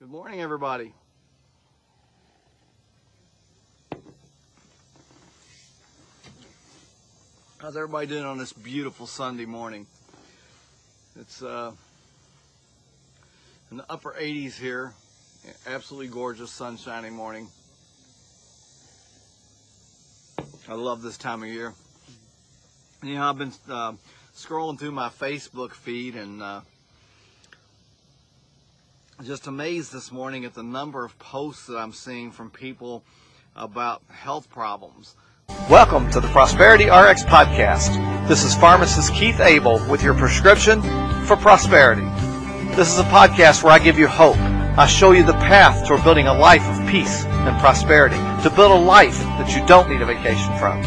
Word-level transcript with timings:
Good 0.00 0.10
morning, 0.10 0.40
everybody. 0.40 0.92
How's 7.58 7.76
everybody 7.76 8.08
doing 8.08 8.24
on 8.24 8.36
this 8.36 8.52
beautiful 8.52 9.06
Sunday 9.06 9.46
morning? 9.46 9.86
It's 11.18 11.44
uh, 11.44 11.70
in 13.70 13.76
the 13.76 13.86
upper 13.88 14.16
80s 14.20 14.58
here. 14.58 14.92
Absolutely 15.64 16.08
gorgeous, 16.08 16.50
sunshiny 16.50 17.10
morning. 17.10 17.46
I 20.68 20.74
love 20.74 21.02
this 21.02 21.16
time 21.16 21.44
of 21.44 21.48
year. 21.48 21.72
You 23.00 23.14
know, 23.14 23.28
I've 23.28 23.38
been 23.38 23.52
uh, 23.70 23.92
scrolling 24.34 24.76
through 24.76 24.92
my 24.92 25.08
Facebook 25.08 25.70
feed 25.70 26.16
and 26.16 26.42
uh, 26.42 26.60
just 29.22 29.46
amazed 29.46 29.92
this 29.92 30.10
morning 30.10 30.44
at 30.44 30.54
the 30.54 30.62
number 30.62 31.04
of 31.04 31.18
posts 31.18 31.66
that 31.66 31.76
I'm 31.76 31.92
seeing 31.92 32.30
from 32.30 32.50
people 32.50 33.04
about 33.54 34.02
health 34.08 34.50
problems. 34.50 35.14
Welcome 35.70 36.10
to 36.10 36.20
the 36.20 36.28
Prosperity 36.28 36.86
RX 36.86 37.24
podcast. 37.24 38.28
This 38.28 38.44
is 38.44 38.54
pharmacist 38.54 39.14
Keith 39.14 39.40
Abel 39.40 39.78
with 39.88 40.02
your 40.02 40.14
prescription 40.14 40.82
for 41.24 41.36
prosperity. 41.36 42.04
This 42.74 42.92
is 42.92 42.98
a 42.98 43.04
podcast 43.04 43.62
where 43.62 43.72
I 43.72 43.78
give 43.78 43.98
you 43.98 44.08
hope. 44.08 44.36
I 44.76 44.86
show 44.86 45.12
you 45.12 45.22
the 45.22 45.32
path 45.34 45.86
toward 45.86 46.02
building 46.02 46.26
a 46.26 46.34
life 46.34 46.66
of 46.66 46.86
peace 46.88 47.24
and 47.24 47.58
prosperity, 47.60 48.16
to 48.42 48.50
build 48.54 48.72
a 48.72 48.84
life 48.84 49.18
that 49.18 49.54
you 49.54 49.64
don't 49.66 49.88
need 49.88 50.02
a 50.02 50.06
vacation 50.06 50.56
from. 50.58 50.82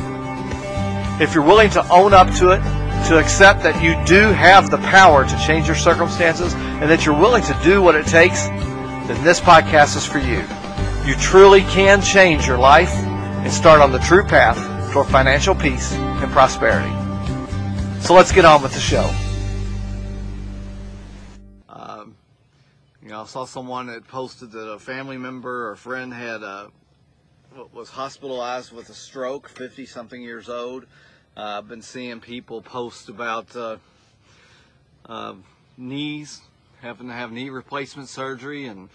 If 1.21 1.33
you're 1.33 1.45
willing 1.45 1.69
to 1.71 1.89
own 1.89 2.13
up 2.13 2.29
to 2.35 2.51
it, 2.51 2.61
to 3.07 3.19
accept 3.19 3.63
that 3.63 3.81
you 3.81 3.95
do 4.05 4.31
have 4.33 4.69
the 4.69 4.77
power 4.79 5.25
to 5.25 5.37
change 5.45 5.67
your 5.67 5.75
circumstances 5.75 6.53
and 6.53 6.89
that 6.89 7.05
you're 7.05 7.17
willing 7.17 7.43
to 7.43 7.59
do 7.63 7.81
what 7.81 7.95
it 7.95 8.05
takes, 8.05 8.47
then 8.47 9.23
this 9.23 9.39
podcast 9.39 9.95
is 9.95 10.05
for 10.05 10.19
you. 10.19 10.43
You 11.07 11.15
truly 11.15 11.61
can 11.61 12.01
change 12.01 12.45
your 12.45 12.57
life 12.57 12.93
and 12.93 13.51
start 13.51 13.79
on 13.79 13.91
the 13.91 13.99
true 13.99 14.23
path 14.23 14.57
toward 14.91 15.07
financial 15.07 15.55
peace 15.55 15.93
and 15.93 16.31
prosperity. 16.31 16.91
So 18.01 18.13
let's 18.13 18.31
get 18.31 18.45
on 18.45 18.61
with 18.61 18.73
the 18.73 18.79
show. 18.79 19.09
Um, 21.69 22.15
you 23.01 23.09
know, 23.09 23.21
I 23.21 23.25
saw 23.25 23.45
someone 23.45 23.87
that 23.87 24.07
posted 24.07 24.51
that 24.51 24.69
a 24.69 24.79
family 24.79 25.17
member 25.17 25.69
or 25.69 25.75
friend 25.75 26.13
had 26.13 26.43
uh, 26.43 26.67
was 27.73 27.89
hospitalized 27.89 28.71
with 28.71 28.89
a 28.89 28.93
stroke, 28.93 29.47
50 29.49 29.85
something 29.85 30.21
years 30.21 30.49
old. 30.49 30.85
Uh, 31.37 31.59
I've 31.59 31.67
been 31.67 31.83
seeing 31.83 32.19
people 32.19 32.63
post 32.63 33.09
about 33.09 33.55
uh, 33.55 33.77
uh, 35.05 35.35
knees, 35.77 36.41
having 36.81 37.09
to 37.09 37.13
have 37.13 37.31
knee 37.31 37.51
replacement 37.51 38.09
surgery, 38.09 38.65
and 38.65 38.89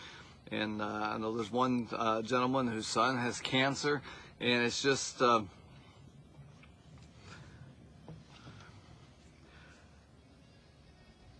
and 0.50 0.82
uh, 0.82 1.12
I 1.14 1.18
know 1.18 1.36
there's 1.36 1.52
one 1.52 1.86
uh, 1.92 2.20
gentleman 2.22 2.66
whose 2.66 2.88
son 2.88 3.16
has 3.16 3.38
cancer, 3.38 4.02
and 4.40 4.64
it's 4.64 4.82
just. 4.82 5.22
Uh, 5.22 5.42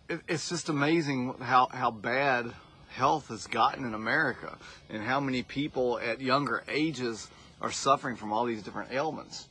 it, 0.09 0.21
it's 0.29 0.49
just 0.49 0.69
amazing 0.69 1.35
how, 1.41 1.67
how 1.73 1.91
bad 1.91 2.53
health 2.91 3.27
has 3.27 3.49
gotten 3.49 3.85
in 3.85 3.95
America 3.95 4.57
and 4.89 5.03
how 5.03 5.19
many 5.19 5.43
people 5.43 5.99
at 5.99 6.21
younger 6.21 6.63
ages 6.69 7.27
are 7.61 7.73
suffering 7.73 8.15
from 8.15 8.33
all 8.33 8.45
these 8.45 8.63
different 8.63 8.93
ailments. 8.93 9.49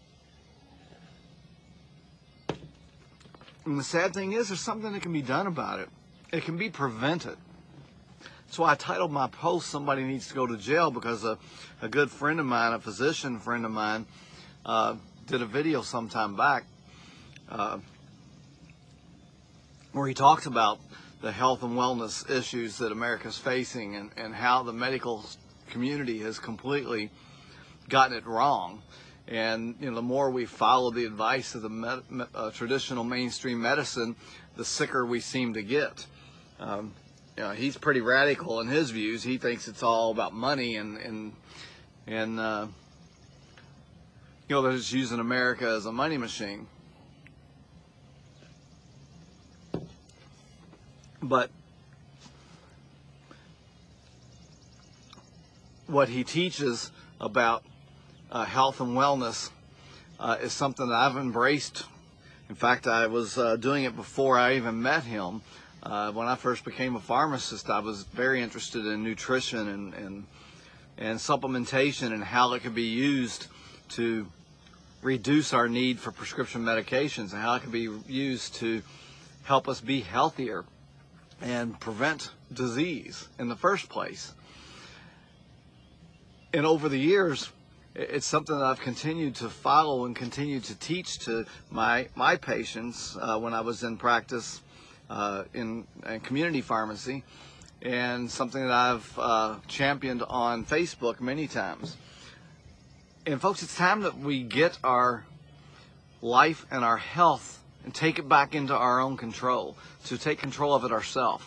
And 3.65 3.77
the 3.77 3.83
sad 3.83 4.13
thing 4.13 4.33
is, 4.33 4.47
there's 4.49 4.59
something 4.59 4.91
that 4.93 5.01
can 5.01 5.13
be 5.13 5.21
done 5.21 5.47
about 5.47 5.79
it. 5.79 5.89
It 6.31 6.43
can 6.43 6.57
be 6.57 6.69
prevented. 6.69 7.37
That's 8.45 8.57
why 8.57 8.71
I 8.71 8.75
titled 8.75 9.11
my 9.11 9.27
post, 9.27 9.69
Somebody 9.69 10.03
Needs 10.03 10.27
to 10.29 10.33
Go 10.33 10.47
to 10.47 10.57
Jail, 10.57 10.91
because 10.91 11.23
a, 11.23 11.37
a 11.81 11.87
good 11.87 12.09
friend 12.09 12.39
of 12.39 12.45
mine, 12.45 12.73
a 12.73 12.79
physician 12.79 13.39
friend 13.39 13.65
of 13.65 13.71
mine, 13.71 14.05
uh, 14.65 14.95
did 15.27 15.41
a 15.41 15.45
video 15.45 15.81
sometime 15.81 16.35
back 16.35 16.65
uh, 17.49 17.77
where 19.93 20.07
he 20.07 20.13
talked 20.13 20.47
about 20.47 20.79
the 21.21 21.31
health 21.31 21.63
and 21.63 21.77
wellness 21.77 22.29
issues 22.29 22.79
that 22.79 22.91
America's 22.91 23.37
facing 23.37 23.95
and, 23.95 24.09
and 24.17 24.33
how 24.33 24.63
the 24.63 24.73
medical 24.73 25.23
community 25.69 26.19
has 26.19 26.39
completely 26.39 27.09
gotten 27.89 28.17
it 28.17 28.25
wrong. 28.25 28.81
And 29.27 29.75
you 29.79 29.89
know, 29.89 29.95
the 29.95 30.01
more 30.01 30.29
we 30.29 30.45
follow 30.45 30.91
the 30.91 31.05
advice 31.05 31.55
of 31.55 31.61
the 31.61 31.69
med- 31.69 32.03
uh, 32.33 32.51
traditional 32.51 33.03
mainstream 33.03 33.61
medicine, 33.61 34.15
the 34.55 34.65
sicker 34.65 35.05
we 35.05 35.19
seem 35.19 35.53
to 35.53 35.61
get. 35.61 36.05
Um, 36.59 36.93
you 37.37 37.43
know, 37.43 37.51
he's 37.51 37.77
pretty 37.77 38.01
radical 38.01 38.59
in 38.59 38.67
his 38.67 38.91
views. 38.91 39.23
He 39.23 39.37
thinks 39.37 39.67
it's 39.67 39.83
all 39.83 40.11
about 40.11 40.33
money 40.33 40.75
and 40.75 40.97
and 40.97 41.33
and 42.07 42.39
uh, 42.39 42.67
you 44.47 44.55
know 44.55 44.61
they're 44.61 44.73
just 44.73 44.91
using 44.91 45.19
America 45.19 45.65
as 45.65 45.85
a 45.85 45.91
money 45.91 46.17
machine. 46.17 46.67
But 51.23 51.51
what 55.87 56.09
he 56.09 56.23
teaches 56.23 56.89
about 57.19 57.63
uh, 58.31 58.45
health 58.45 58.79
and 58.79 58.95
wellness 58.95 59.49
uh, 60.19 60.37
is 60.41 60.53
something 60.53 60.87
that 60.87 60.95
I've 60.95 61.17
embraced. 61.17 61.85
In 62.49 62.55
fact, 62.55 62.87
I 62.87 63.07
was 63.07 63.37
uh, 63.37 63.55
doing 63.57 63.83
it 63.83 63.95
before 63.95 64.37
I 64.37 64.55
even 64.55 64.81
met 64.81 65.03
him. 65.03 65.41
Uh, 65.83 66.11
when 66.11 66.27
I 66.27 66.35
first 66.35 66.63
became 66.63 66.95
a 66.95 66.99
pharmacist, 66.99 67.69
I 67.69 67.79
was 67.79 68.03
very 68.03 68.41
interested 68.41 68.85
in 68.85 69.03
nutrition 69.03 69.67
and, 69.67 69.93
and, 69.93 70.25
and 70.97 71.17
supplementation 71.19 72.13
and 72.13 72.23
how 72.23 72.53
it 72.53 72.61
could 72.61 72.75
be 72.75 72.83
used 72.83 73.47
to 73.89 74.27
reduce 75.01 75.53
our 75.53 75.67
need 75.67 75.99
for 75.99 76.11
prescription 76.11 76.63
medications 76.63 77.33
and 77.33 77.41
how 77.41 77.55
it 77.55 77.61
could 77.61 77.71
be 77.71 77.89
used 78.07 78.55
to 78.55 78.83
help 79.43 79.67
us 79.67 79.81
be 79.81 80.01
healthier 80.01 80.63
and 81.41 81.79
prevent 81.79 82.29
disease 82.53 83.27
in 83.39 83.49
the 83.49 83.55
first 83.55 83.89
place. 83.89 84.33
And 86.53 86.65
over 86.65 86.87
the 86.87 86.99
years, 86.99 87.49
it's 87.93 88.25
something 88.25 88.57
that 88.57 88.63
I've 88.63 88.79
continued 88.79 89.35
to 89.35 89.49
follow 89.49 90.05
and 90.05 90.15
continue 90.15 90.59
to 90.61 90.75
teach 90.75 91.19
to 91.19 91.45
my 91.69 92.07
my 92.15 92.37
patients 92.37 93.17
uh, 93.19 93.37
when 93.37 93.53
I 93.53 93.61
was 93.61 93.83
in 93.83 93.97
practice 93.97 94.61
uh, 95.09 95.43
in, 95.53 95.85
in, 96.07 96.21
community 96.21 96.61
pharmacy, 96.61 97.23
and 97.81 98.31
something 98.31 98.61
that 98.61 98.71
I've 98.71 99.19
uh, 99.19 99.55
championed 99.67 100.23
on 100.23 100.65
Facebook 100.65 101.19
many 101.19 101.47
times. 101.47 101.97
And 103.25 103.41
folks, 103.41 103.61
it's 103.61 103.75
time 103.75 104.01
that 104.01 104.17
we 104.17 104.43
get 104.43 104.79
our 104.83 105.25
life 106.21 106.65
and 106.71 106.85
our 106.85 106.97
health 106.97 107.61
and 107.83 107.93
take 107.93 108.19
it 108.19 108.29
back 108.29 108.55
into 108.55 108.75
our 108.75 109.01
own 109.01 109.17
control, 109.17 109.75
to 110.05 110.17
take 110.17 110.39
control 110.39 110.73
of 110.73 110.85
it 110.85 110.91
ourselves. 110.91 111.43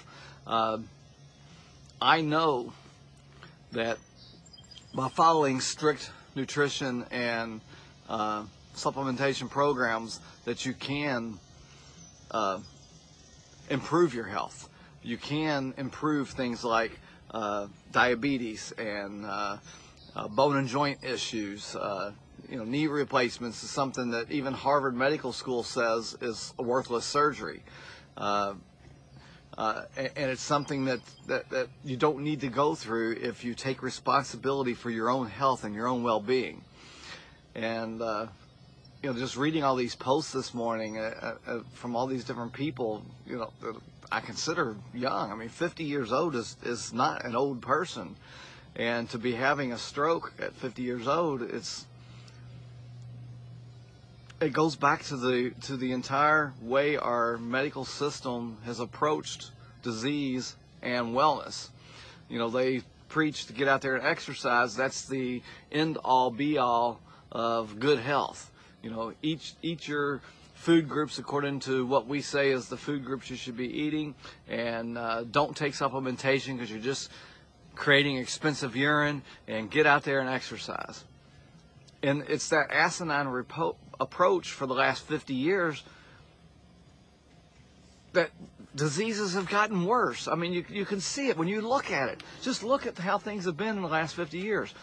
Uh, 0.47 0.79
I 2.03 2.21
know 2.21 2.73
that 3.73 3.99
by 4.95 5.09
following 5.09 5.61
strict 5.61 6.11
nutrition 6.35 7.05
and 7.11 7.61
uh, 8.09 8.45
supplementation 8.75 9.49
programs 9.49 10.21
that 10.45 10.67
you 10.67 10.75
can 10.75 11.39
uh, 12.31 12.59
improve 13.71 14.15
your 14.15 14.25
health. 14.25 14.69
You 15.03 15.17
can 15.17 15.75
improve 15.77 16.31
things 16.31 16.65
like 16.65 16.99
uh, 17.31 17.67
diabetes 17.93 18.73
and 18.73 19.25
uh, 19.27 19.57
uh, 20.17 20.29
bone 20.29 20.57
and 20.57 20.69
joint 20.69 21.03
issues. 21.05 21.77
Uh, 21.77 22.13
you 22.49 22.57
know, 22.57 22.65
knee 22.65 22.87
replacements 22.87 23.63
is 23.63 23.71
something 23.71 24.11
that 24.11 24.31
even 24.31 24.53
Harvard 24.53 24.95
Medical 24.95 25.33
School 25.33 25.63
says 25.63 26.17
is 26.21 26.53
a 26.59 26.63
worthless 26.63 27.05
surgery. 27.05 27.63
Uh, 29.57 29.85
and, 29.97 30.31
it's 30.31 30.43
something 30.43 30.87
that, 30.87 31.01
that, 31.29 31.49
that 31.51 31.69
you 31.85 31.97
don't 31.97 32.21
need 32.21 32.41
to 32.41 32.49
go 32.49 32.75
through 32.75 33.13
if 33.21 33.45
you 33.45 33.55
take 33.55 33.83
responsibility 33.83 34.75
for 34.75 34.91
your 34.91 35.09
own 35.09 35.29
health 35.29 35.65
and 35.65 35.75
your 35.75 35.87
own 35.87 36.03
well-being. 36.03 36.63
And 37.55 38.01
you 39.05 39.13
know, 39.13 39.19
just 39.19 39.37
reading 39.37 39.63
all 39.63 39.77
these 39.77 39.95
posts 39.95 40.33
this 40.33 40.55
morning 40.55 40.99
uh, 40.99 41.37
uh, 41.47 41.59
from 41.75 41.95
all 41.95 42.07
these 42.07 42.25
different 42.25 42.55
people, 42.55 43.05
you 43.27 43.37
know, 43.37 43.53
I 44.11 44.21
consider 44.21 44.77
young. 44.95 45.31
I 45.31 45.35
mean, 45.35 45.51
50 45.51 45.85
years 45.85 46.11
old 46.11 46.35
is, 46.35 46.57
is 46.63 46.91
not 46.91 47.23
an 47.23 47.37
old 47.37 47.61
person. 47.61 48.17
And 48.77 49.11
to 49.11 49.19
be 49.19 49.33
having 49.33 49.75
a 49.75 49.79
stroke 49.79 50.33
at 50.41 50.55
50 50.55 50.81
years 50.81 51.07
old, 51.07 51.43
it's, 51.43 51.85
it 54.45 54.53
goes 54.53 54.77
back 54.77 55.03
to 55.05 55.17
the, 55.17 55.53
to 55.63 55.77
the 55.77 55.93
entire 55.93 56.53
way 56.63 56.97
our 56.97 57.39
medical 57.39 57.85
system 57.85 58.59
has 58.65 58.81
approached 58.81 59.51
disease 59.83 60.57
and 60.83 61.15
wellness. 61.15 61.69
You 62.29 62.39
know, 62.39 62.51
they 62.51 62.83
preach 63.09 63.47
to 63.47 63.53
get 63.53 63.69
out 63.69 63.83
there 63.83 63.97
and 63.97 64.07
exercise. 64.07 64.77
That's 64.77 65.07
the 65.07 65.43
end 65.73 65.99
all 65.99 66.31
be 66.31 66.59
all 66.59 67.01
of 67.33 67.81
good 67.81 67.99
health 67.99 68.51
you 68.85 68.91
know, 68.91 69.15
each 69.23 69.55
eat 69.63 69.89
your 69.89 70.21
food 70.53 70.89
groups 70.89 71.19
according 71.19 71.59
to 71.61 71.87
what 71.87 72.07
we 72.07 72.21
say 72.21 72.51
is 72.51 72.69
the 72.69 72.77
food 72.77 73.03
groups 73.03 73.31
you 73.31 73.37
should 73.37 73.57
be 73.57 73.67
eating, 73.67 74.15
and 74.47 74.99
uh, 74.99 75.25
don't 75.25 75.57
take 75.57 75.73
supplementation 75.73 76.53
because 76.55 76.71
you're 76.71 76.79
just 76.79 77.11
creating 77.75 78.19
expensive 78.19 78.77
urine, 78.77 79.23
and 79.49 79.71
get 79.71 79.87
out 79.87 80.05
there 80.05 80.21
and 80.21 80.29
exercise. 80.29 81.03
And 82.05 82.23
it's 82.29 82.51
that 82.51 82.71
asinine 82.71 83.27
approach 83.99 84.51
for 84.51 84.67
the 84.67 84.75
last 84.75 85.05
50 85.05 85.33
years 85.33 85.83
that 88.13 88.31
diseases 88.77 89.33
have 89.33 89.49
gotten 89.49 89.87
worse. 89.87 90.29
I 90.29 90.35
mean, 90.35 90.53
you, 90.53 90.67
you 90.69 90.85
can 90.85 91.01
see 91.01 91.29
it 91.29 91.39
when 91.39 91.49
you 91.49 91.63
look 91.63 91.91
at 91.91 92.11
it. 92.11 92.23
Just 92.43 92.63
look 92.63 92.85
at 92.85 92.99
how 92.99 93.17
things 93.17 93.47
have 93.47 93.57
been 93.57 93.77
in 93.77 93.83
the 93.83 93.89
last 93.89 94.17
50 94.17 94.37
years. 94.37 94.75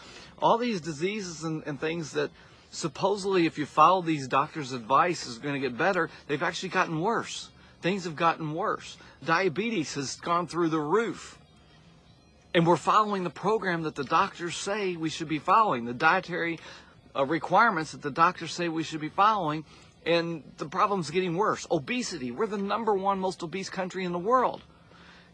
All 0.42 0.58
these 0.58 0.80
diseases 0.80 1.44
and, 1.44 1.62
and 1.64 1.80
things 1.80 2.10
that 2.12 2.32
supposedly, 2.72 3.46
if 3.46 3.56
you 3.56 3.66
follow 3.66 4.02
these 4.02 4.26
doctors' 4.26 4.72
advice, 4.72 5.24
is 5.24 5.38
going 5.38 5.54
to 5.54 5.60
get 5.60 5.78
better, 5.78 6.10
they've 6.26 6.42
actually 6.42 6.70
gotten 6.70 7.00
worse. 7.00 7.50
Things 7.82 8.02
have 8.02 8.16
gotten 8.16 8.52
worse. 8.52 8.96
Diabetes 9.24 9.94
has 9.94 10.16
gone 10.16 10.48
through 10.48 10.70
the 10.70 10.80
roof. 10.80 11.38
And 12.52 12.66
we're 12.66 12.76
following 12.76 13.22
the 13.22 13.30
program 13.30 13.82
that 13.82 13.94
the 13.94 14.04
doctors 14.04 14.56
say 14.56 14.96
we 14.96 15.08
should 15.08 15.28
be 15.28 15.38
following, 15.38 15.84
the 15.84 15.94
dietary 15.94 16.58
uh, 17.14 17.26
requirements 17.26 17.92
that 17.92 18.02
the 18.02 18.10
doctors 18.10 18.52
say 18.52 18.68
we 18.68 18.82
should 18.82 19.00
be 19.00 19.08
following, 19.08 19.64
and 20.04 20.42
the 20.58 20.66
problem's 20.66 21.10
getting 21.10 21.36
worse. 21.36 21.66
Obesity. 21.70 22.30
We're 22.30 22.46
the 22.46 22.58
number 22.58 22.94
one 22.94 23.18
most 23.18 23.42
obese 23.42 23.70
country 23.70 24.04
in 24.04 24.12
the 24.12 24.18
world. 24.18 24.62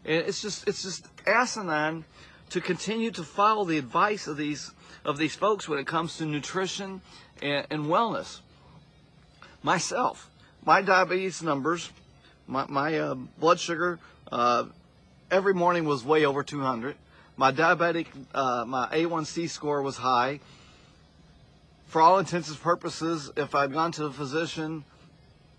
And 0.05 0.25
it's 0.27 0.41
just 0.41 0.67
it's 0.67 0.83
just 0.83 1.07
asinine 1.25 2.05
to 2.49 2.61
continue 2.61 3.11
to 3.11 3.23
follow 3.23 3.65
the 3.65 3.77
advice 3.77 4.27
of 4.27 4.37
these 4.37 4.71
of 5.05 5.17
these 5.17 5.35
folks 5.35 5.67
when 5.67 5.79
it 5.79 5.87
comes 5.87 6.17
to 6.17 6.25
nutrition 6.25 7.01
and, 7.41 7.65
and 7.69 7.85
wellness. 7.85 8.39
Myself, 9.63 10.29
my 10.65 10.81
diabetes 10.81 11.41
numbers, 11.41 11.89
my, 12.47 12.65
my 12.67 12.97
uh, 12.97 13.15
blood 13.15 13.59
sugar 13.59 13.99
uh, 14.31 14.65
every 15.29 15.53
morning 15.53 15.85
was 15.85 16.03
way 16.03 16.25
over 16.25 16.43
200. 16.43 16.95
My 17.37 17.51
diabetic, 17.51 18.07
uh, 18.33 18.65
my 18.65 18.87
A1C 18.87 19.49
score 19.49 19.81
was 19.81 19.97
high 19.97 20.39
for 21.89 22.01
all 22.01 22.19
intents 22.19 22.49
and 22.49 22.61
purposes, 22.61 23.31
if 23.35 23.55
I'd 23.55 23.73
gone 23.73 23.91
to 23.93 24.05
a 24.05 24.11
physician, 24.11 24.85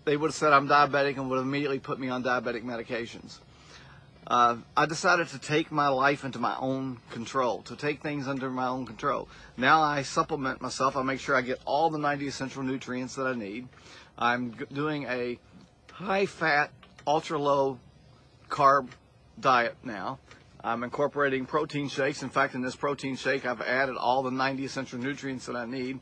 they 0.05 0.15
would 0.15 0.29
have 0.29 0.35
said 0.35 0.53
I'm 0.53 0.67
diabetic 0.67 1.17
and 1.17 1.29
would 1.29 1.35
have 1.35 1.45
immediately 1.45 1.79
put 1.79 1.99
me 1.99 2.07
on 2.07 2.23
diabetic 2.23 2.63
medications. 2.63 3.39
Uh, 4.25 4.55
I 4.77 4.85
decided 4.85 5.27
to 5.29 5.39
take 5.39 5.73
my 5.73 5.89
life 5.89 6.23
into 6.23 6.39
my 6.39 6.55
own 6.57 6.99
control, 7.09 7.63
to 7.63 7.75
take 7.75 8.01
things 8.01 8.29
under 8.29 8.49
my 8.49 8.67
own 8.67 8.85
control. 8.85 9.27
Now 9.57 9.81
I 9.81 10.03
supplement 10.03 10.61
myself. 10.61 10.95
I 10.95 11.03
make 11.03 11.19
sure 11.19 11.35
I 11.35 11.41
get 11.41 11.59
all 11.65 11.89
the 11.89 11.97
90 11.97 12.27
essential 12.27 12.63
nutrients 12.63 13.15
that 13.15 13.27
I 13.27 13.33
need. 13.33 13.67
I'm 14.17 14.51
doing 14.71 15.03
a 15.03 15.37
high 15.91 16.27
fat, 16.27 16.71
ultra 17.05 17.39
low 17.39 17.77
carb 18.47 18.87
diet 19.37 19.75
now. 19.83 20.19
I'm 20.63 20.83
incorporating 20.83 21.45
protein 21.45 21.89
shakes. 21.89 22.21
In 22.21 22.29
fact, 22.29 22.53
in 22.53 22.61
this 22.61 22.75
protein 22.75 23.15
shake, 23.15 23.45
I've 23.45 23.61
added 23.61 23.97
all 23.97 24.21
the 24.21 24.31
90 24.31 24.65
essential 24.65 24.99
nutrients 24.99 25.47
that 25.47 25.55
I 25.55 25.65
need. 25.65 25.99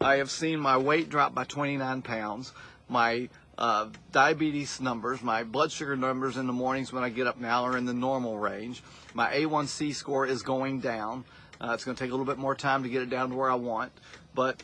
I 0.00 0.16
have 0.16 0.30
seen 0.30 0.58
my 0.58 0.78
weight 0.78 1.10
drop 1.10 1.34
by 1.34 1.44
29 1.44 2.02
pounds. 2.02 2.52
My 2.88 3.28
uh, 3.58 3.90
diabetes 4.10 4.80
numbers, 4.80 5.22
my 5.22 5.44
blood 5.44 5.70
sugar 5.70 5.96
numbers 5.96 6.38
in 6.38 6.46
the 6.46 6.52
mornings 6.52 6.92
when 6.92 7.04
I 7.04 7.10
get 7.10 7.26
up 7.26 7.38
now 7.38 7.64
are 7.64 7.76
in 7.76 7.84
the 7.84 7.92
normal 7.92 8.38
range. 8.38 8.82
My 9.12 9.30
A1C 9.32 9.94
score 9.94 10.26
is 10.26 10.42
going 10.42 10.80
down. 10.80 11.24
Uh, 11.60 11.72
it's 11.74 11.84
going 11.84 11.94
to 11.94 12.02
take 12.02 12.10
a 12.10 12.14
little 12.14 12.24
bit 12.24 12.38
more 12.38 12.54
time 12.54 12.82
to 12.84 12.88
get 12.88 13.02
it 13.02 13.10
down 13.10 13.28
to 13.28 13.36
where 13.36 13.50
I 13.50 13.54
want, 13.54 13.92
but 14.34 14.62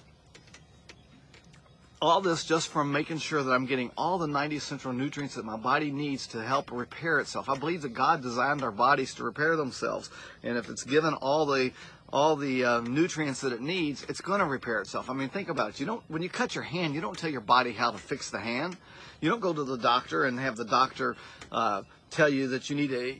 all 2.00 2.20
this 2.20 2.44
just 2.44 2.68
from 2.68 2.92
making 2.92 3.18
sure 3.18 3.42
that 3.42 3.50
I'm 3.50 3.66
getting 3.66 3.90
all 3.96 4.18
the 4.18 4.26
90 4.26 4.56
essential 4.56 4.92
nutrients 4.92 5.34
that 5.36 5.44
my 5.44 5.56
body 5.56 5.90
needs 5.90 6.26
to 6.28 6.42
help 6.42 6.70
repair 6.70 7.20
itself. 7.20 7.48
I 7.48 7.56
believe 7.56 7.82
that 7.82 7.94
God 7.94 8.22
designed 8.22 8.62
our 8.62 8.70
bodies 8.70 9.14
to 9.14 9.24
repair 9.24 9.56
themselves, 9.56 10.10
and 10.42 10.58
if 10.58 10.68
it's 10.68 10.84
given 10.84 11.14
all 11.14 11.46
the 11.46 11.72
all 12.12 12.36
the 12.36 12.64
uh, 12.64 12.80
nutrients 12.82 13.40
that 13.40 13.52
it 13.52 13.60
needs, 13.60 14.04
it's 14.08 14.20
going 14.20 14.38
to 14.38 14.46
repair 14.46 14.80
itself. 14.80 15.10
I 15.10 15.12
mean, 15.12 15.28
think 15.28 15.48
about 15.48 15.70
it. 15.70 15.80
You 15.80 15.86
don't 15.86 16.02
when 16.08 16.22
you 16.22 16.28
cut 16.28 16.54
your 16.54 16.64
hand, 16.64 16.94
you 16.94 17.00
don't 17.00 17.18
tell 17.18 17.30
your 17.30 17.40
body 17.40 17.72
how 17.72 17.90
to 17.90 17.98
fix 17.98 18.30
the 18.30 18.38
hand. 18.38 18.76
You 19.20 19.30
don't 19.30 19.40
go 19.40 19.52
to 19.52 19.64
the 19.64 19.78
doctor 19.78 20.24
and 20.24 20.38
have 20.38 20.56
the 20.56 20.66
doctor 20.66 21.16
uh, 21.50 21.82
tell 22.10 22.28
you 22.28 22.48
that 22.48 22.68
you 22.68 22.76
need 22.76 22.90
to 22.90 23.16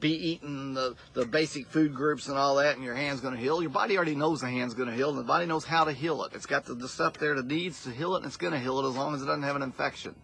be 0.00 0.10
eating 0.10 0.74
the, 0.74 0.96
the 1.14 1.24
basic 1.24 1.66
food 1.66 1.94
groups 1.94 2.28
and 2.28 2.36
all 2.36 2.56
that, 2.56 2.74
and 2.74 2.84
your 2.84 2.94
hand's 2.94 3.20
going 3.20 3.34
to 3.34 3.40
heal. 3.40 3.60
Your 3.60 3.70
body 3.70 3.96
already 3.96 4.16
knows 4.16 4.40
the 4.40 4.48
hand's 4.48 4.74
going 4.74 4.88
to 4.88 4.94
heal, 4.94 5.10
and 5.10 5.18
the 5.18 5.24
body 5.24 5.46
knows 5.46 5.64
how 5.64 5.84
to 5.84 5.92
heal 5.92 6.24
it. 6.24 6.32
It's 6.34 6.46
got 6.46 6.64
the, 6.64 6.74
the 6.74 6.88
stuff 6.88 7.14
there 7.14 7.34
that 7.34 7.46
needs 7.46 7.84
to 7.84 7.90
heal 7.90 8.14
it, 8.14 8.18
and 8.18 8.26
it's 8.26 8.36
going 8.36 8.52
to 8.52 8.58
heal 8.58 8.80
it 8.80 8.88
as 8.88 8.96
long 8.96 9.14
as 9.14 9.22
it 9.22 9.26
doesn't 9.26 9.44
have 9.44 9.56
an 9.56 9.62
infection. 9.62 10.14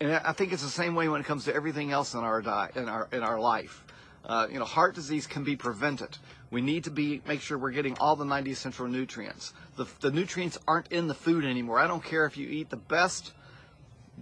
And 0.00 0.12
I 0.12 0.32
think 0.32 0.52
it's 0.52 0.62
the 0.62 0.68
same 0.68 0.94
way 0.94 1.08
when 1.08 1.20
it 1.20 1.24
comes 1.24 1.44
to 1.44 1.54
everything 1.54 1.92
else 1.92 2.14
in 2.14 2.20
our 2.20 2.42
diet, 2.42 2.76
in 2.76 2.88
our 2.88 3.08
in 3.12 3.22
our 3.22 3.38
life. 3.38 3.84
Uh, 4.24 4.46
you 4.50 4.58
know, 4.58 4.64
heart 4.64 4.94
disease 4.94 5.26
can 5.26 5.44
be 5.44 5.56
prevented. 5.56 6.18
We 6.50 6.60
need 6.60 6.84
to 6.84 6.90
be 6.90 7.22
make 7.26 7.40
sure 7.40 7.56
we're 7.56 7.70
getting 7.70 7.96
all 7.98 8.16
the 8.16 8.24
90 8.24 8.50
essential 8.50 8.86
nutrients. 8.86 9.52
The, 9.76 9.86
the 10.00 10.10
nutrients 10.10 10.58
aren't 10.68 10.92
in 10.92 11.08
the 11.08 11.14
food 11.14 11.44
anymore. 11.44 11.78
I 11.78 11.86
don't 11.86 12.04
care 12.04 12.26
if 12.26 12.36
you 12.36 12.48
eat 12.48 12.70
the 12.70 12.76
best 12.76 13.32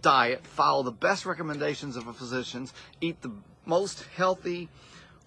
diet, 0.01 0.47
follow 0.47 0.83
the 0.83 0.93
best 0.93 1.27
recommendations 1.27 1.97
of 1.97 2.07
a 2.07 2.13
physicians, 2.13 2.73
eat 3.01 3.21
the 3.21 3.33
most 3.71 4.05
healthy, 4.17 4.69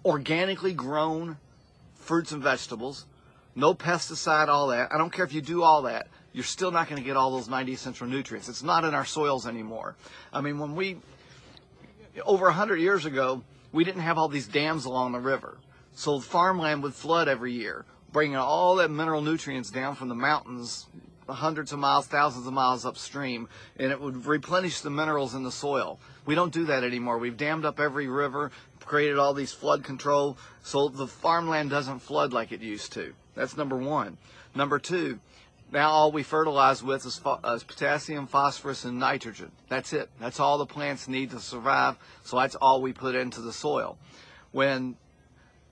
organically 0.04 0.74
grown 0.74 1.38
fruits 1.96 2.30
and 2.30 2.42
vegetables, 2.42 3.06
no 3.56 3.72
pesticide, 3.74 4.48
all 4.48 4.68
that. 4.68 4.92
I 4.92 4.98
don't 4.98 5.10
care 5.10 5.24
if 5.24 5.32
you 5.32 5.40
do 5.40 5.62
all 5.62 5.82
that. 5.82 6.08
You're 6.34 6.44
still 6.44 6.70
not 6.70 6.90
going 6.90 7.00
to 7.00 7.06
get 7.06 7.16
all 7.16 7.30
those 7.30 7.48
90 7.48 7.72
essential 7.72 8.06
nutrients. 8.06 8.50
It's 8.50 8.62
not 8.62 8.84
in 8.84 8.92
our 8.92 9.06
soils 9.06 9.46
anymore. 9.46 9.96
I 10.30 10.42
mean, 10.42 10.58
when 10.58 10.76
we, 10.76 10.98
over 12.26 12.44
100 12.46 12.76
years 12.76 13.06
ago, 13.06 13.42
we 13.72 13.82
didn't 13.82 14.02
have 14.02 14.18
all 14.18 14.28
these 14.28 14.46
dams 14.46 14.84
along 14.84 15.12
the 15.12 15.20
river. 15.20 15.56
So 15.94 16.20
farmland 16.20 16.82
would 16.82 16.94
flood 16.94 17.28
every 17.28 17.52
year, 17.52 17.86
bringing 18.12 18.36
all 18.36 18.76
that 18.76 18.90
mineral 18.90 19.22
nutrients 19.22 19.70
down 19.70 19.94
from 19.94 20.08
the 20.08 20.14
mountains 20.14 20.86
hundreds 21.28 21.72
of 21.72 21.78
miles, 21.78 22.06
thousands 22.06 22.46
of 22.46 22.52
miles 22.52 22.84
upstream, 22.84 23.48
and 23.76 23.90
it 23.90 24.00
would 24.00 24.26
replenish 24.26 24.80
the 24.80 24.90
minerals 24.90 25.34
in 25.34 25.42
the 25.42 25.52
soil. 25.52 25.98
We 26.26 26.34
don't 26.34 26.52
do 26.52 26.64
that 26.66 26.84
anymore. 26.84 27.18
We've 27.18 27.36
dammed 27.36 27.64
up 27.64 27.80
every 27.80 28.08
river, 28.08 28.50
created 28.80 29.18
all 29.18 29.34
these 29.34 29.52
flood 29.52 29.84
control, 29.84 30.36
so 30.62 30.88
the 30.88 31.06
farmland 31.06 31.70
doesn't 31.70 32.00
flood 32.00 32.32
like 32.32 32.52
it 32.52 32.60
used 32.60 32.92
to. 32.92 33.14
That's 33.34 33.56
number 33.56 33.76
one. 33.76 34.18
Number 34.54 34.78
two, 34.78 35.18
now 35.72 35.90
all 35.90 36.12
we 36.12 36.22
fertilize 36.22 36.82
with 36.82 37.04
is, 37.04 37.20
is, 37.44 37.64
potassium, 37.64 38.26
phosphorus, 38.26 38.84
and 38.84 38.98
nitrogen. 38.98 39.50
That's 39.68 39.92
it. 39.92 40.08
That's 40.20 40.38
all 40.38 40.58
the 40.58 40.66
plants 40.66 41.08
need 41.08 41.30
to 41.30 41.40
survive. 41.40 41.96
So 42.22 42.38
that's 42.38 42.54
all 42.54 42.80
we 42.80 42.92
put 42.92 43.14
into 43.14 43.40
the 43.40 43.52
soil. 43.52 43.98
When 44.52 44.96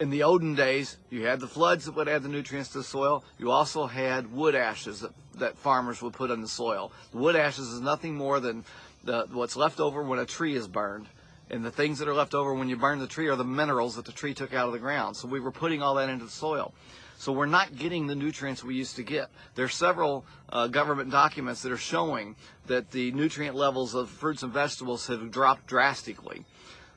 in 0.03 0.11
the 0.11 0.25
olden 0.25 0.57
days, 0.57 0.97
you 1.11 1.25
had 1.27 1.39
the 1.39 1.47
floods 1.47 1.85
that 1.85 1.95
would 1.95 2.09
add 2.09 2.25
the 2.25 2.29
nutrients 2.29 2.71
to 2.71 2.79
the 2.79 2.85
soil. 2.85 3.23
You 3.39 3.53
also 3.53 3.87
had 3.87 4.33
wood 4.33 4.57
ashes 4.57 4.99
that, 4.99 5.13
that 5.39 5.57
farmers 5.57 6.03
would 6.03 6.13
put 6.13 6.33
in 6.33 6.41
the 6.41 6.49
soil. 6.49 6.91
The 7.13 7.19
wood 7.19 7.37
ashes 7.37 7.69
is 7.69 7.81
nothing 7.81 8.17
more 8.17 8.41
than 8.41 8.65
the, 9.05 9.29
what's 9.31 9.55
left 9.55 9.79
over 9.79 10.03
when 10.03 10.19
a 10.19 10.27
tree 10.27 10.57
is 10.57 10.67
burned. 10.67 11.07
And 11.51 11.65
the 11.65 11.71
things 11.71 12.01
that 12.01 12.09
are 12.09 12.15
left 12.15 12.35
over 12.35 12.53
when 12.53 12.69
you 12.69 12.77
burn 12.77 12.99
the 12.99 13.07
tree 13.07 13.29
are 13.29 13.37
the 13.37 13.45
minerals 13.45 13.95
that 13.95 14.05
the 14.05 14.11
tree 14.11 14.35
took 14.35 14.53
out 14.53 14.67
of 14.67 14.73
the 14.73 14.81
ground. 14.81 15.17
So 15.17 15.29
we 15.29 15.39
were 15.39 15.53
putting 15.53 15.83
all 15.83 15.95
that 15.95 16.09
into 16.09 16.25
the 16.25 16.33
soil. 16.33 16.75
So 17.17 17.31
we're 17.31 17.47
not 17.47 17.77
getting 17.77 18.09
the 18.09 18.17
nutrients 18.17 18.65
we 18.65 18.75
used 18.75 18.97
to 18.97 19.05
get. 19.05 19.31
There 19.55 19.67
are 19.67 19.69
several 19.69 20.27
uh, 20.49 20.67
government 20.67 21.13
documents 21.13 21.63
that 21.63 21.71
are 21.71 21.77
showing 21.77 22.35
that 22.67 22.91
the 22.91 23.13
nutrient 23.13 23.55
levels 23.55 23.95
of 23.95 24.11
fruits 24.11 24.43
and 24.43 24.53
vegetables 24.53 25.07
have 25.07 25.31
dropped 25.31 25.69
drastically. 25.69 26.45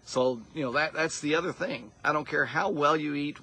So, 0.05 0.39
you 0.53 0.63
know, 0.63 0.71
that 0.73 0.93
that's 0.93 1.19
the 1.19 1.35
other 1.35 1.51
thing. 1.51 1.91
I 2.03 2.13
don't 2.13 2.27
care 2.27 2.45
how 2.45 2.69
well 2.69 2.95
you 2.95 3.15
eat, 3.15 3.37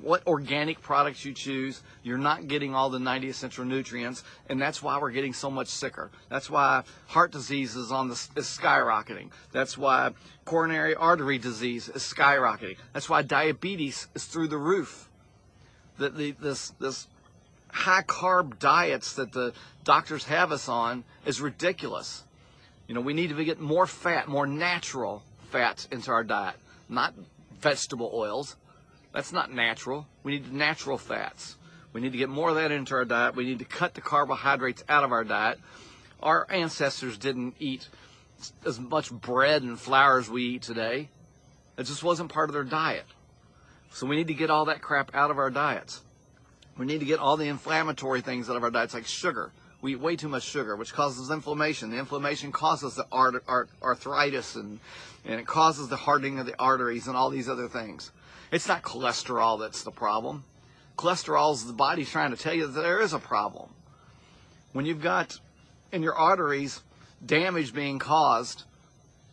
what 0.00 0.26
organic 0.26 0.80
products 0.80 1.24
you 1.24 1.32
choose, 1.32 1.82
you're 2.02 2.18
not 2.18 2.48
getting 2.48 2.74
all 2.74 2.90
the 2.90 2.98
90 2.98 3.28
essential 3.28 3.64
nutrients, 3.64 4.24
and 4.48 4.60
that's 4.60 4.82
why 4.82 4.98
we're 4.98 5.10
getting 5.10 5.32
so 5.32 5.50
much 5.50 5.68
sicker. 5.68 6.10
That's 6.28 6.48
why 6.48 6.82
heart 7.06 7.30
disease 7.30 7.76
is 7.76 7.92
on 7.92 8.08
the 8.08 8.14
is 8.36 8.46
skyrocketing. 8.46 9.30
That's 9.52 9.76
why 9.76 10.12
coronary 10.44 10.94
artery 10.94 11.38
disease 11.38 11.88
is 11.88 12.02
skyrocketing. 12.02 12.76
That's 12.92 13.08
why 13.08 13.22
diabetes 13.22 14.08
is 14.14 14.24
through 14.24 14.48
the 14.48 14.58
roof. 14.58 15.08
That 15.98 16.16
the 16.16 16.32
this 16.32 16.70
this 16.80 17.06
high 17.70 18.02
carb 18.02 18.58
diets 18.58 19.14
that 19.14 19.32
the 19.32 19.52
doctors 19.84 20.24
have 20.24 20.52
us 20.52 20.68
on 20.68 21.04
is 21.26 21.40
ridiculous. 21.40 22.24
You 22.86 22.94
know, 22.94 23.00
we 23.00 23.14
need 23.14 23.30
to 23.30 23.44
get 23.44 23.60
more 23.60 23.86
fat, 23.86 24.28
more 24.28 24.46
natural 24.46 25.22
fats 25.50 25.88
into 25.90 26.10
our 26.10 26.24
diet, 26.24 26.56
not 26.88 27.14
vegetable 27.60 28.10
oils. 28.12 28.56
That's 29.12 29.32
not 29.32 29.52
natural. 29.52 30.06
We 30.22 30.32
need 30.32 30.52
natural 30.52 30.98
fats. 30.98 31.56
We 31.92 32.00
need 32.00 32.12
to 32.12 32.18
get 32.18 32.28
more 32.28 32.48
of 32.48 32.54
that 32.56 32.72
into 32.72 32.94
our 32.94 33.04
diet. 33.04 33.36
We 33.36 33.44
need 33.44 33.58
to 33.58 33.64
cut 33.64 33.94
the 33.94 34.00
carbohydrates 34.00 34.82
out 34.88 35.04
of 35.04 35.12
our 35.12 35.24
diet. 35.24 35.58
Our 36.22 36.46
ancestors 36.50 37.18
didn't 37.18 37.54
eat 37.58 37.88
as 38.64 38.80
much 38.80 39.10
bread 39.10 39.62
and 39.62 39.78
flour 39.78 40.18
as 40.18 40.28
we 40.28 40.42
eat 40.42 40.62
today. 40.62 41.10
It 41.76 41.84
just 41.84 42.02
wasn't 42.02 42.32
part 42.32 42.48
of 42.48 42.54
their 42.54 42.64
diet. 42.64 43.04
So 43.92 44.06
we 44.06 44.16
need 44.16 44.28
to 44.28 44.34
get 44.34 44.50
all 44.50 44.66
that 44.66 44.80
crap 44.80 45.14
out 45.14 45.30
of 45.30 45.38
our 45.38 45.50
diets. 45.50 46.00
We 46.78 46.86
need 46.86 47.00
to 47.00 47.06
get 47.06 47.18
all 47.18 47.36
the 47.36 47.48
inflammatory 47.48 48.22
things 48.22 48.48
out 48.48 48.56
of 48.56 48.62
our 48.62 48.70
diets, 48.70 48.94
like 48.94 49.06
sugar. 49.06 49.52
We 49.82 49.92
eat 49.92 50.00
way 50.00 50.14
too 50.14 50.28
much 50.28 50.44
sugar, 50.44 50.76
which 50.76 50.94
causes 50.94 51.30
inflammation. 51.30 51.90
The 51.90 51.98
inflammation 51.98 52.52
causes 52.52 52.94
the 52.94 53.06
art, 53.10 53.42
art, 53.48 53.68
arthritis 53.82 54.54
and, 54.54 54.78
and 55.24 55.40
it 55.40 55.46
causes 55.46 55.88
the 55.88 55.96
hardening 55.96 56.38
of 56.38 56.46
the 56.46 56.58
arteries 56.58 57.08
and 57.08 57.16
all 57.16 57.30
these 57.30 57.48
other 57.48 57.68
things. 57.68 58.12
It's 58.52 58.68
not 58.68 58.82
cholesterol 58.82 59.58
that's 59.58 59.82
the 59.82 59.90
problem. 59.90 60.44
Cholesterol 60.96 61.52
is 61.52 61.66
the 61.66 61.72
body 61.72 62.04
trying 62.04 62.30
to 62.30 62.36
tell 62.36 62.54
you 62.54 62.68
that 62.68 62.80
there 62.80 63.00
is 63.00 63.12
a 63.12 63.18
problem. 63.18 63.70
When 64.72 64.86
you've 64.86 65.02
got 65.02 65.38
in 65.90 66.02
your 66.02 66.14
arteries 66.14 66.80
damage 67.24 67.74
being 67.74 67.98
caused, 67.98 68.62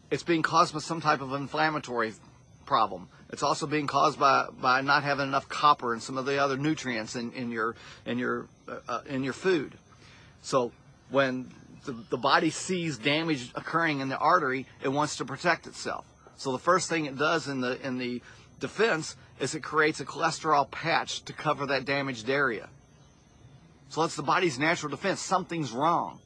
it's 0.10 0.24
being 0.24 0.42
caused 0.42 0.74
by 0.74 0.80
some 0.80 1.00
type 1.00 1.22
of 1.22 1.34
inflammatory 1.34 2.14
problem. 2.66 3.08
It's 3.32 3.44
also 3.44 3.68
being 3.68 3.88
caused 3.88 4.20
by, 4.20 4.48
by 4.60 4.82
not 4.82 5.04
having 5.04 5.28
enough 5.28 5.48
copper 5.48 5.94
and 5.94 6.02
some 6.02 6.18
of 6.18 6.26
the 6.26 6.42
other 6.42 6.58
nutrients 6.58 7.16
in, 7.16 7.32
in 7.34 7.52
your 7.52 7.76
in 8.06 8.18
your 8.18 8.48
uh, 8.68 8.78
uh, 8.88 9.02
in 9.08 9.24
your 9.24 9.34
food. 9.34 9.78
So 10.42 10.72
when 11.10 11.52
the, 11.86 11.94
the 12.10 12.18
body 12.18 12.50
sees 12.50 12.98
damage 12.98 13.52
occurring 13.56 14.00
in 14.00 14.10
the 14.10 14.18
artery, 14.18 14.66
it 14.82 14.90
wants 14.90 15.18
to 15.18 15.26
protect 15.26 15.68
itself. 15.68 16.06
So 16.38 16.52
the 16.52 16.60
first 16.60 16.90
thing 16.90 17.06
it 17.06 17.18
does 17.18 17.48
in 17.48 17.62
the 17.62 17.86
in 17.86 17.98
the 17.98 18.22
defense 18.60 19.16
is 19.40 19.56
it 19.56 19.62
creates 19.62 20.00
a 20.00 20.06
cholesterol 20.06 20.70
patch 20.70 21.24
to 21.26 21.34
cover 21.34 21.66
that 21.68 21.86
damaged 21.86 22.30
area. 22.30 22.70
So 23.90 24.02
that's 24.02 24.16
the 24.16 24.24
body's 24.24 24.60
natural 24.60 24.90
defense. 24.90 25.20
Something's 25.20 25.72
wrong. 25.72 26.20